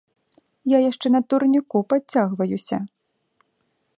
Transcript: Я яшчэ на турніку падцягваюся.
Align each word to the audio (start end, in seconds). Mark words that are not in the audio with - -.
Я 0.75 0.79
яшчэ 0.89 1.07
на 1.15 1.21
турніку 1.33 1.77
падцягваюся. 1.93 2.77